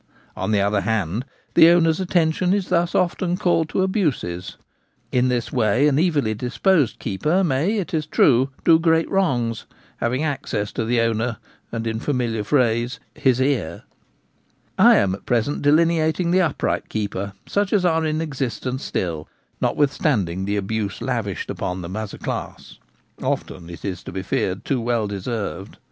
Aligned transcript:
On 0.35 0.49
the 0.49 0.61
other 0.61 0.81
hand, 0.81 1.25
the 1.53 1.69
owner's 1.69 1.99
atten 2.01 2.31
tion 2.31 2.55
is 2.55 2.69
thus 2.69 2.95
often 2.95 3.37
called 3.37 3.69
to 3.69 3.83
abuses. 3.83 4.57
In 5.11 5.27
this 5.27 5.51
way 5.53 5.87
an 5.87 5.99
evilly 5.99 6.33
disposed 6.33 6.97
keeper 6.97 7.43
may, 7.43 7.77
it 7.77 7.93
is 7.93 8.07
true, 8.07 8.49
do 8.65 8.79
great 8.79 9.07
wrongs, 9.11 9.67
having 9.97 10.23
access 10.23 10.71
to 10.71 10.85
the 10.85 11.01
owner 11.01 11.37
and, 11.71 11.85
in 11.85 11.99
familiar 11.99 12.43
phrase, 12.43 12.99
'his 13.13 13.39
ear/ 13.39 13.83
I 14.75 14.95
am 14.95 15.13
at 15.13 15.27
present 15.27 15.61
delineating 15.61 16.31
the 16.31 16.41
upright 16.41 16.89
keeper, 16.89 17.33
such 17.45 17.71
as 17.71 17.85
are 17.85 18.03
in 18.03 18.21
existence 18.21 18.83
still, 18.83 19.27
notwith 19.61 19.91
standing 19.91 20.45
the 20.45 20.57
abuse 20.57 20.99
lavished 20.99 21.51
upon 21.51 21.83
them 21.83 21.95
as 21.95 22.11
a 22.11 22.17
class— 22.17 22.79
often, 23.21 23.69
it 23.69 23.85
is 23.85 24.01
to 24.05 24.11
be 24.11 24.23
feared, 24.23 24.65
too 24.65 24.81
well 24.81 25.05
deserved. 25.05 25.77